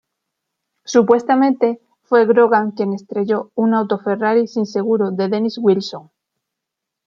[0.83, 6.09] Supuestamente, fue Grogan quien estrelló un auto Ferrari sin seguro de Dennis Wilson.